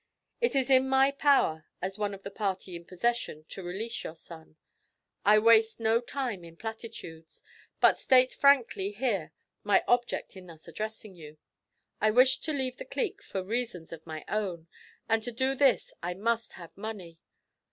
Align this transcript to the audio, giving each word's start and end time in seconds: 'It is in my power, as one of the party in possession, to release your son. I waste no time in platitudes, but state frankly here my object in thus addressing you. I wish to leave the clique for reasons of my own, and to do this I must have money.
'It 0.39 0.55
is 0.55 0.71
in 0.71 0.89
my 0.89 1.11
power, 1.11 1.67
as 1.79 1.99
one 1.99 2.15
of 2.15 2.23
the 2.23 2.31
party 2.31 2.75
in 2.75 2.83
possession, 2.83 3.43
to 3.47 3.61
release 3.61 4.03
your 4.03 4.15
son. 4.15 4.55
I 5.23 5.37
waste 5.37 5.79
no 5.79 6.01
time 6.01 6.43
in 6.43 6.57
platitudes, 6.57 7.43
but 7.79 7.99
state 7.99 8.33
frankly 8.33 8.93
here 8.93 9.31
my 9.63 9.83
object 9.87 10.35
in 10.35 10.47
thus 10.47 10.67
addressing 10.67 11.13
you. 11.13 11.37
I 11.99 12.09
wish 12.09 12.39
to 12.39 12.51
leave 12.51 12.77
the 12.77 12.83
clique 12.85 13.21
for 13.21 13.43
reasons 13.43 13.93
of 13.93 14.07
my 14.07 14.25
own, 14.27 14.67
and 15.07 15.21
to 15.23 15.31
do 15.31 15.53
this 15.53 15.93
I 16.01 16.15
must 16.15 16.53
have 16.53 16.75
money. 16.77 17.19